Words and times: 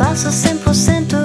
faço 0.00 0.30
100% 0.30 1.19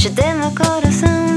Te 0.00 0.08
dê 0.08 0.32
meu 0.32 0.50
coração 0.52 1.29